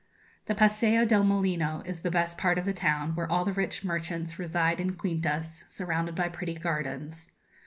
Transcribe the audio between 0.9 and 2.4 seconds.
del Molino is the best